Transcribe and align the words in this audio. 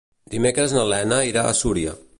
Dimecres 0.35 0.73
na 0.77 0.87
Lena 0.93 1.21
irà 1.33 1.45
a 1.51 1.57
Súria. 1.63 1.99